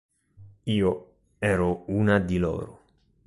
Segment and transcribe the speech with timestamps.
[0.77, 1.05] Io
[1.41, 2.79] ero una di loro".